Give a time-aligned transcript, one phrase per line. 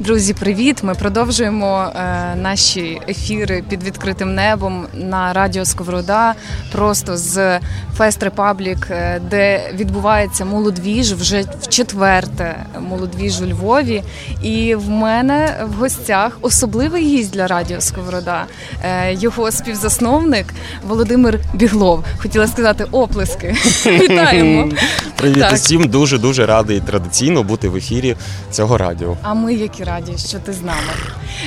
[0.00, 0.82] Друзі, привіт!
[0.82, 6.34] Ми продовжуємо е, наші ефіри під відкритим небом на радіо Сковорода,
[6.72, 7.60] просто з
[7.96, 8.88] Fest Republic,
[9.30, 14.02] де відбувається молодвіж вже в четверте молодвіж у Львові.
[14.42, 18.44] І в мене в гостях особливий гість для радіо Сковорода,
[18.84, 20.46] е, його співзасновник
[20.86, 22.04] Володимир Беглов.
[22.18, 23.56] Хотіла сказати оплески.
[23.86, 24.68] Вітаємо!
[25.16, 28.16] Привіт усім, дуже дуже радий традиційно бути в ефірі
[28.50, 29.16] цього радіо.
[29.22, 30.92] А ми які раді, що ти з нами.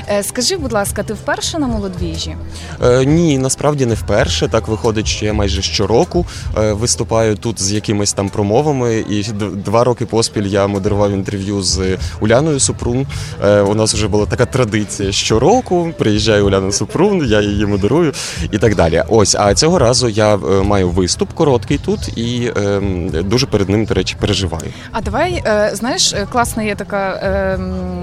[0.09, 2.35] Е, Скажи, будь ласка, ти вперше на молодвіжі?
[2.83, 4.47] Е, ні, насправді не вперше.
[4.47, 6.25] Так виходить, що я майже щороку
[6.57, 9.03] е, виступаю тут з якимись там промовами.
[9.09, 9.23] І
[9.55, 13.07] два роки поспіль я модерував інтерв'ю з Уляною Супрун.
[13.43, 15.93] Е, у нас вже була така традиція щороку.
[15.97, 18.13] Приїжджає Уляна Супрун, я її модерую
[18.51, 19.03] і так далі.
[19.09, 22.81] Ось, а цього разу я е, маю виступ короткий тут і е,
[23.25, 24.73] дуже перед ним, до речі, переживаю.
[24.91, 28.01] А давай, е, знаєш, класна є така, е, м,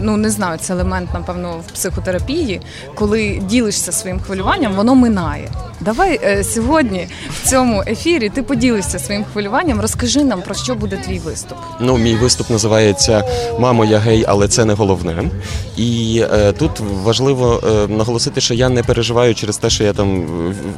[0.00, 2.60] ну не знаю, це елемент, напевно, в психотерапії,
[2.94, 5.48] коли ділишся своїм хвилюванням, воно минає.
[5.80, 9.80] Давай е, сьогодні в цьому ефірі ти поділишся своїм хвилюванням.
[9.80, 11.58] Розкажи нам про що буде твій виступ.
[11.80, 13.24] Ну, мій виступ називається
[13.58, 15.30] Мамо, я гей, але це не головне.
[15.76, 16.70] І е, тут
[17.02, 20.24] важливо е, наголосити, що я не переживаю через те, що я там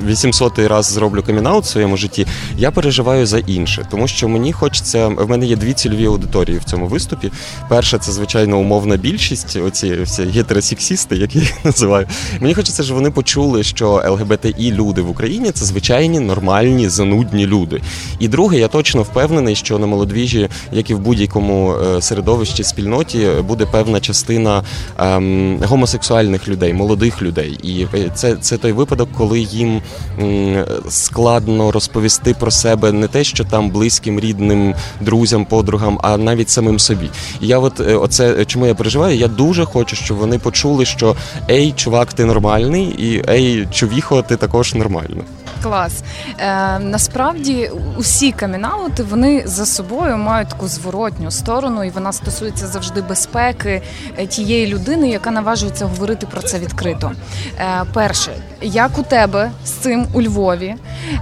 [0.07, 2.27] 800 раз зроблю камінаут в своєму житті.
[2.57, 5.09] Я переживаю за інше, тому що мені хочеться.
[5.09, 7.33] В мене є дві цільові аудиторії в цьому виступі.
[7.69, 12.07] Перша це звичайно умовна більшість, оці всі гетеросексісти, як я їх називаю.
[12.41, 17.81] Мені хочеться, щоб вони почули, що ЛГБТІ люди в Україні це звичайні нормальні занудні люди.
[18.19, 23.29] І друге, я точно впевнений, що на молодвіжі, як і в будь-якому е, середовищі спільноті,
[23.49, 24.63] буде певна частина
[24.99, 27.59] ем, гомосексуальних людей, молодих людей.
[27.63, 29.83] І е, це, це той випадок, коли їм
[30.21, 36.51] м, складно розповісти про себе не те, що там близьким, рідним, друзям, подругам, а навіть
[36.51, 37.11] самим собі.
[37.41, 39.17] І я от е, оце чому я переживаю.
[39.17, 41.17] Я дуже хочу, щоб вони почули, що
[41.51, 45.25] ей, чувак, ти нормальний, і ей, чувіхо, ти також нормально.
[45.63, 46.03] Клас.
[46.39, 53.03] Е, насправді усі камінаути вони за собою мають таку зворотню сторону, і вона стосується завжди
[53.03, 53.83] безпеки
[54.19, 57.13] е, тієї людини, яка наважується говорити про це відкрито.
[57.59, 58.31] Е, перше,
[58.63, 60.75] як у тебе з цим у Львові?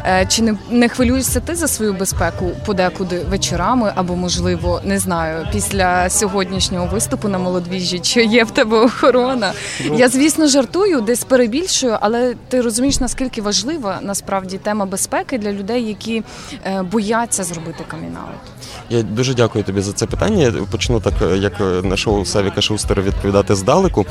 [0.04, 5.46] Е, чи не, не хвилюєшся ти за свою безпеку подекуди вечорами, або, можливо, не знаю,
[5.52, 9.52] після сьогоднішнього виступу на молодвіжі, чи є в тебе охорона?
[9.96, 15.84] Я, звісно, жартую, десь перебільшую, але ти розумієш, наскільки важлива насправді тема безпеки для людей,
[15.84, 16.22] які
[16.64, 18.40] е, бояться зробити камінаут.
[18.90, 20.42] Я дуже дякую тобі за це питання.
[20.42, 21.52] Я почну так, е, як
[21.84, 24.06] на шоу Савіка Шустера відповідати здалеку.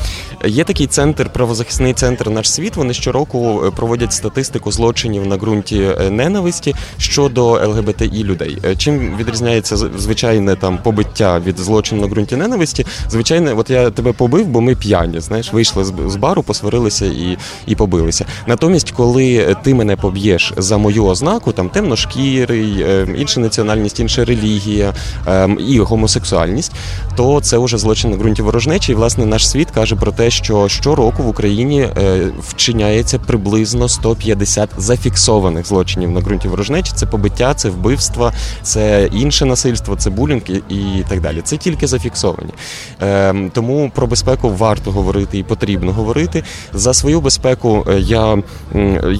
[0.45, 2.75] Є такий центр, правозахисний центр наш світ.
[2.75, 8.57] Вони щороку проводять статистику злочинів на ґрунті е, ненависті щодо ЛГБТІ людей.
[8.66, 12.85] Е, Чим відрізняється звичайне там побиття від злочину на ґрунті ненависті?
[13.09, 15.19] Звичайне, от я тебе побив, бо ми п'яні.
[15.19, 17.38] Знаєш, вийшли з бару, посварилися і,
[17.68, 18.25] і побилися.
[18.47, 24.94] Натомість, коли ти мене поб'єш за мою ознаку, там темношкірий, е, інша національність, інша релігія
[25.28, 26.72] е, і гомосексуальність,
[27.16, 28.91] то це вже злочин на ґрунті ворожнечі.
[28.91, 34.69] І власне наш світ каже про те, що щороку в Україні е, вчиняється приблизно 150
[34.78, 36.92] зафіксованих злочинів на ґрунті ворожнечі.
[36.96, 41.42] Це побиття, це вбивства, це інше насильство, це булінг і, так далі.
[41.44, 42.54] Це тільки зафіксовані.
[43.02, 46.44] Е, тому про безпеку варто говорити і потрібно говорити.
[46.74, 48.38] За свою безпеку е, я,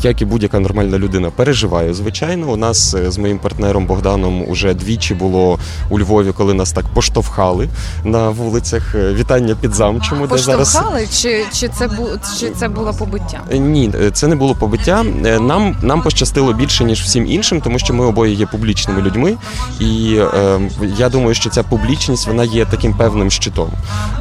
[0.02, 1.94] як і будь-яка нормальна людина, переживаю.
[1.94, 5.60] Звичайно, у нас е, з моїм партнером Богданом уже двічі було
[5.90, 7.70] у Львові, коли нас так поштовхали
[8.04, 8.96] на вулицях.
[8.96, 10.74] Е, Вітання під замчому, де зараз.
[10.74, 12.08] Поштовхали, чи, чи, це бу,
[12.40, 13.42] чи це було побиття?
[13.52, 15.04] Ні, це не було побиття.
[15.40, 16.19] Нам нам пощастило
[16.58, 19.38] більше ніж всім іншим, тому що ми обоє є публічними людьми,
[19.80, 20.60] і е,
[20.98, 23.70] я думаю, що ця публічність вона є таким певним щитом.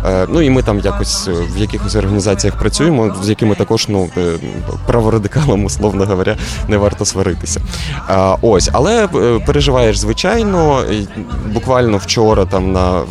[0.07, 4.09] Е, ну і ми там якось е, в якихось організаціях працюємо, з якими також ну
[4.17, 4.33] е,
[4.87, 6.37] праворадикалам, условно говоря,
[6.69, 7.61] не варто сваритися.
[8.09, 10.85] А, ось, але е, переживаєш звичайно.
[11.53, 13.05] Буквально вчора там на е,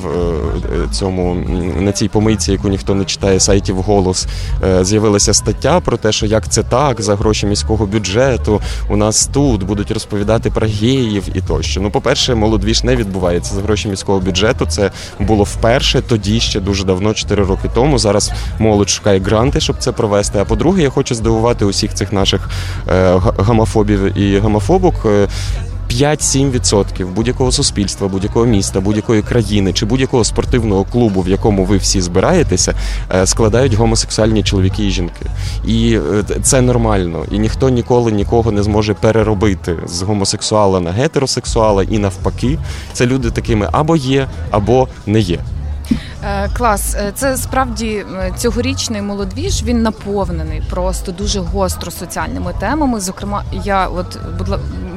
[0.91, 1.35] цьому
[1.79, 4.27] на цій помийці, яку ніхто не читає, сайті вголос
[4.63, 9.27] е, з'явилася стаття про те, що як це так за гроші міського бюджету у нас
[9.33, 11.81] тут будуть розповідати про геїв і тощо.
[11.81, 14.65] Ну, по-перше, молодвіж не відбувається за гроші міського бюджету.
[14.65, 17.99] Це було вперше, тоді ще дуже давно, 4 роки тому.
[17.99, 20.39] Зараз молодь шукає гранти, щоб це провести.
[20.39, 22.49] А по-друге, я хочу здивувати усіх цих наших
[22.87, 24.95] е, гомофобів і гомофобок.
[26.01, 31.77] Е, 5-7% будь-якого суспільства, будь-якого міста, будь-якої країни чи будь-якого спортивного клубу, в якому ви
[31.77, 32.73] всі збираєтеся,
[33.15, 35.25] е, складають гомосексуальні чоловіки і жінки.
[35.65, 37.25] І е, це нормально.
[37.31, 42.57] І ніхто ніколи нікого не зможе переробити з гомосексуала на гетеросексуала і навпаки.
[42.93, 45.39] Це люди такими або є, або не є.
[46.23, 48.05] Е, клас, це справді
[48.37, 49.63] цьогорічний молодвіж.
[49.63, 52.99] Він наповнений просто дуже гостро соціальними темами.
[52.99, 54.19] Зокрема, я от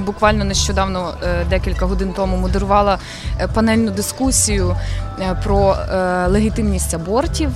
[0.01, 1.15] буквально нещодавно
[1.51, 2.99] декілька годин тому модерувала
[3.55, 4.77] панельну дискусію
[5.45, 5.77] про
[6.27, 7.51] легітимність абортів,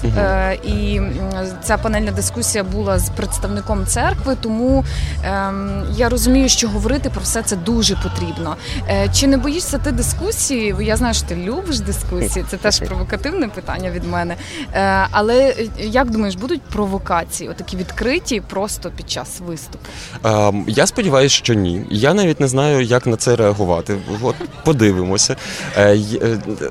[0.64, 1.00] і
[1.62, 4.36] ця панельна дискусія була з представником церкви.
[4.40, 4.84] Тому
[5.24, 8.56] ем, я розумію, що говорити про все це дуже потрібно.
[9.12, 10.74] Чи не боїшся ти дискусії?
[10.80, 12.44] Я знаю, що ти любиш дискусії.
[12.50, 14.36] Це теж провокативне питання від мене.
[14.74, 19.84] Е, але е, як думаєш, будуть провокації, отакі відкриті просто під час виступу?
[20.24, 21.86] Ем, я сподіваюся, що ні.
[21.90, 23.96] Я навіть не знаю, як на це реагувати.
[24.22, 24.34] От
[24.64, 25.36] подивимося.
[25.78, 25.98] Е,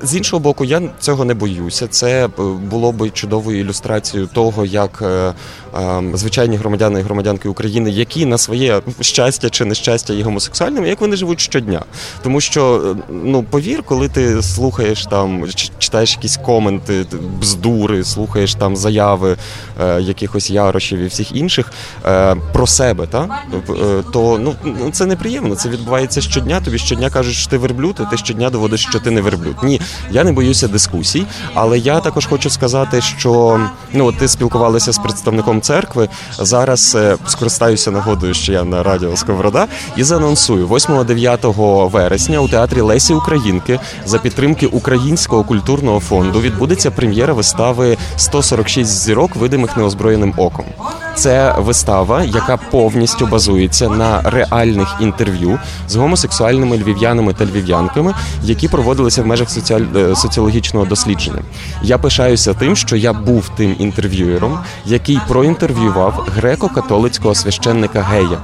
[0.02, 1.86] з іншого боку, я цього не боюся.
[1.86, 2.28] Це
[2.70, 8.82] було би чудовою ілюстрацією того, як ем, звичайні громадяни і громадянки України, які на своє
[9.00, 11.84] щастя чи нещастя є гомосексуальними, як вони живуть щодня.
[12.22, 15.46] Тому що ну повір, коли ти слухаєш там,
[15.78, 17.06] читаєш якісь коменти,
[17.40, 19.36] бздури, слухаєш там заяви
[19.80, 21.72] е, якихось ярошів і всіх інших
[22.06, 23.28] е, про себе, та
[23.70, 24.54] е, то ну
[24.92, 25.53] це неприємно.
[25.54, 26.60] Це відбувається щодня.
[26.60, 29.56] Тобі щодня кажуть, що ти верблюд, а ти щодня доводиш, що ти не верблюд.
[29.62, 29.80] Ні,
[30.10, 33.60] я не боюся дискусій, але я також хочу сказати, що
[33.92, 36.08] ну ти спілкувалася з представником церкви.
[36.38, 39.66] Зараз е, скористаюся нагодою, що я на радіо Сковорода,
[39.96, 47.32] і заанонсую 8-9 вересня у театрі Лесі Українки за підтримки Українського культурного фонду відбудеться прем'єра
[47.32, 50.64] вистави «146 зірок, видимих неозброєним оком.
[51.14, 55.58] Це вистава, яка повністю базується на реальних інтерв'ю
[55.88, 59.84] з гомосексуальними львів'янами та львів'янками, які проводилися в межах соціаль...
[59.96, 61.42] Е, соціологічного дослідження.
[61.82, 68.38] Я пишаюся тим, що я був тим інтерв'юером, який проінтерв'ював греко-католицького священника Гея.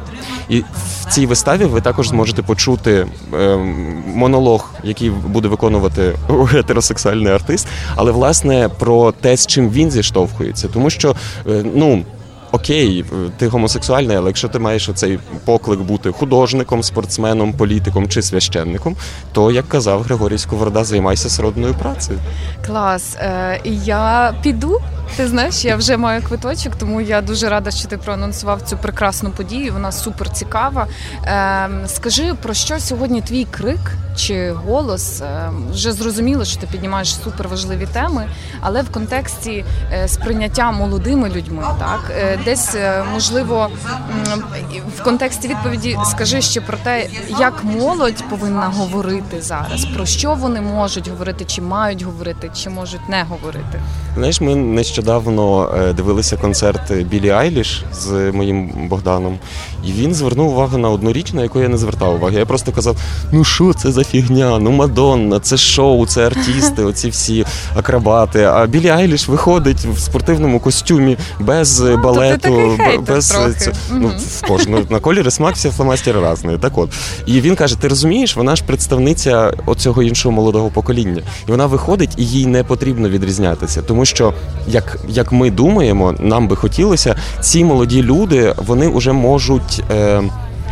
[0.49, 3.57] І в цій виставі ви також зможете почути е,
[4.15, 10.91] монолог, який буде виконувати гетеросексуальний артист, але власне про те, з чим він зіштовхується, тому
[10.91, 11.17] що
[11.47, 12.05] е, ну
[12.53, 13.05] окей,
[13.37, 18.97] ти гомосексуальний, але якщо ти маєш оцей поклик бути художником, спортсменом, політиком чи священником,
[19.33, 22.19] то як казав Григорій Сковорода, займайся сродною працею.
[22.67, 23.17] Клас.
[23.21, 24.81] Е, Я піду.
[25.17, 29.31] Ти знаєш, я вже маю квиточок, тому я дуже рада, що ти проанонсував цю прекрасну
[29.31, 29.73] подію.
[29.73, 30.87] Вона супер цікава.
[31.25, 33.79] Е, Скажи про що сьогодні твій крик
[34.17, 35.21] чи голос?
[35.21, 38.27] Е, вже зрозуміло, що ти піднімаєш суперважливі теми,
[38.61, 39.65] але в контексті
[40.07, 42.13] сприйняття молодими людьми, так
[42.45, 42.77] десь
[43.13, 43.69] можливо
[44.99, 47.07] в контексті відповіді скажи ще про те,
[47.41, 53.09] як молодь повинна говорити зараз, про що вони можуть говорити, чи мають говорити, чи можуть
[53.09, 53.81] не говорити.
[54.15, 59.39] Знаєш, ми нещодавно дивилися концерт Білі Айліш з моїм Богданом,
[59.85, 62.39] і він звернув увагу на одну річ, на яку я не звертав уваги.
[62.39, 62.97] Я просто казав:
[63.33, 67.47] ну що це за фігня, ну Мадонна, це шоу, це артисти, оці всі
[67.77, 68.43] акробати.
[68.45, 71.99] А Білі Айліш виходить в спортивному костюмі без ну,
[72.37, 73.73] балету, без трохи.
[73.91, 76.59] ну в кожну на кольори смак всі фломастери різні.
[76.61, 76.91] Так от
[77.27, 82.11] і він каже: Ти розумієш, вона ж представниця оцього іншого молодого покоління, і вона виходить,
[82.17, 84.35] і їй не потрібно відрізнятися, тому що
[84.69, 89.83] як, як ми думаємо, нам би хотілося, ці молоді люди вони вже можуть.
[89.91, 90.23] Е,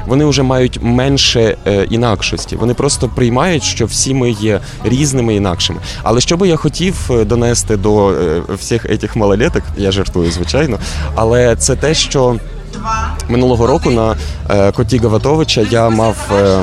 [0.06, 2.56] вони вже мають менше е, інакшості.
[2.56, 5.80] Вони просто приймають, що всі ми є різними інакшими.
[6.02, 10.78] Але що би я хотів е, донести до е, всіх цих малолеток, я жартую, звичайно,
[11.14, 12.36] але це те, що.
[13.28, 14.16] Минулого року на
[14.50, 16.60] е, коті Гаватовича я мав е,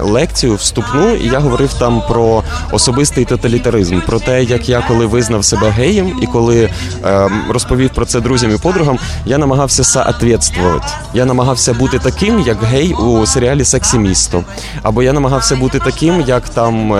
[0.00, 2.42] лекцію вступну, і я говорив там про
[2.72, 6.70] особистий тоталітаризм, про те, як я коли визнав себе геєм, і коли
[7.04, 10.86] е, розповів про це друзям і подругам, я намагався соответствувати.
[11.14, 14.44] Я намагався бути таким, як гей у серіалі Сексі місто.
[14.82, 16.92] Або я намагався бути таким, як там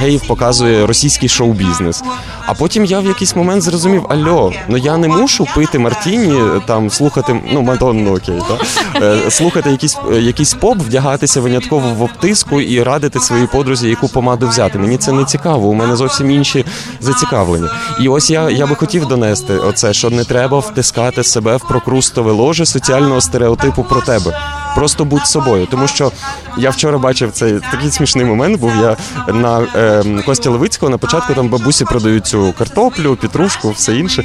[0.00, 2.02] геїв показує російський шоу-бізнес.
[2.46, 6.90] А потім я в якийсь момент зрозумів: Альо, ну я не мушу пити Мартіні, там
[6.90, 8.58] слухати ну Мадонну, окей, та
[9.06, 14.48] е, слухати якийсь якийсь поп, вдягатися винятково в обтиску і радити своїй подрузі, яку помаду
[14.48, 14.78] взяти.
[14.78, 15.68] Мені це не цікаво.
[15.68, 16.64] У мене зовсім інші
[17.00, 17.68] зацікавлення.
[18.00, 22.32] І ось я я би хотів донести оце, що не треба втискати себе в прокрустове
[22.32, 24.59] ложе соціального стереотипу про тебе.
[24.74, 26.12] Просто будь собою, тому що
[26.56, 28.60] я вчора бачив цей такий смішний момент.
[28.60, 28.96] Був я
[29.32, 34.24] на е, Кості Левицького на початку там бабусі продають цю картоплю, петрушку, все інше.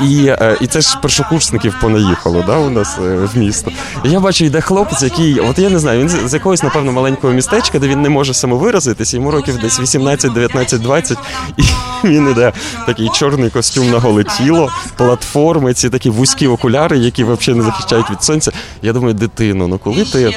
[0.00, 3.70] І е, і це ж першокурсників понаїхало да, у нас е, в місто.
[4.04, 7.32] І Я бачу, йде хлопець, який, от я не знаю, він з якогось, напевно, маленького
[7.32, 11.18] містечка, де він не може самовиразитися, йому років десь 18, 19, 20,
[11.56, 11.62] і
[12.04, 12.52] він іде
[12.86, 18.10] такий чорний костюм на голе тіло, платформи, ці такі вузькі окуляри, які взагалі не захищають
[18.10, 18.52] від сонця.
[18.82, 20.24] Я думаю, дитино, ну коли ти.
[20.26, 20.36] раз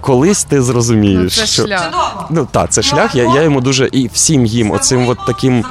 [0.00, 2.26] Колись ти зрозумієш, ну, це що шлях.
[2.30, 3.14] ну так, це шлях.
[3.14, 5.64] Я я йому дуже і всім їм оцим от таким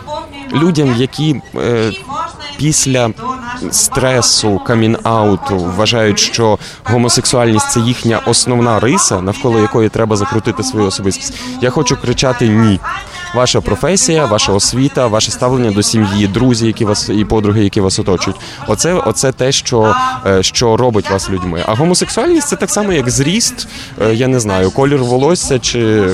[0.53, 1.91] людям, які е,
[2.57, 3.09] після
[3.71, 11.33] стресу камін-ауту вважають, що гомосексуальність це їхня основна риса, навколо якої треба закрутити свою особистість.
[11.61, 12.79] Я хочу кричати ні.
[13.35, 17.99] Ваша професія, ваша освіта, ваше ставлення до сім'ї, друзі, які вас і подруги, які вас
[17.99, 18.39] оточують.
[18.67, 21.63] Оце, оце те, що, е, що робить вас людьми.
[21.65, 23.67] А гомосексуальність це так само, як зріст,
[24.01, 26.09] е, я не знаю, колір волосся чи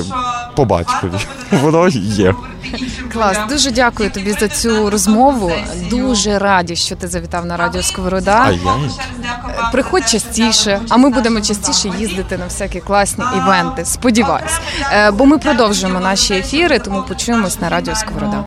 [0.54, 1.10] по батькові.
[1.52, 2.34] Воно є.
[3.12, 5.52] Клас, дуже дякую тобі за цю розмову.
[5.90, 8.42] Дуже раді, що ти завітав на радіо Сковорода.
[8.46, 8.58] А я
[9.72, 13.84] Приходь частіше, а ми будемо частіше їздити на всякі класні івенти.
[13.84, 14.60] Сподіваюсь,
[14.92, 18.42] Е, бо ми продовжуємо наші ефіри, тому почуємось на радіо Сковорода.